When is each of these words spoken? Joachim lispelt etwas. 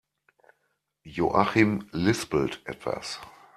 Joachim 1.03 1.87
lispelt 1.91 2.61
etwas. 2.65 3.19